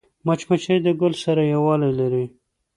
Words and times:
مچمچۍ 0.25 0.77
له 0.85 0.91
ګل 0.99 1.13
سره 1.23 1.41
یووالی 1.53 1.91
لري 1.99 2.25